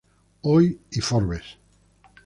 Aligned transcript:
Hoy 0.41 0.79
y 0.89 0.99
Forbes. 0.99 1.59